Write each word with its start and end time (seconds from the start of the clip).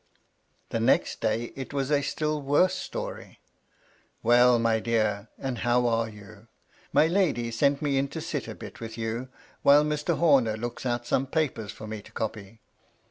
The 0.69 0.79
next 0.79 1.21
day 1.21 1.53
it 1.55 1.73
was 1.75 1.91
a 1.91 2.01
still 2.01 2.41
worse 2.41 2.73
story." 2.73 3.39
Well, 4.23 4.57
my 4.57 4.79
dear! 4.79 5.27
and 5.37 5.59
how 5.59 5.85
are 5.85 6.09
you? 6.09 6.47
My 6.91 7.05
lady 7.05 7.51
sent 7.51 7.83
me 7.83 7.99
in 7.99 8.07
to 8.07 8.19
sit 8.19 8.47
a 8.47 8.55
bit 8.55 8.79
with 8.79 8.97
you, 8.97 9.29
while 9.61 9.83
Mr. 9.85 10.17
Homer 10.17 10.57
looks 10.57 10.87
out 10.87 11.05
some 11.05 11.27
papers 11.27 11.71
for 11.71 11.85
me 11.85 12.01
to 12.01 12.11
copy. 12.11 12.61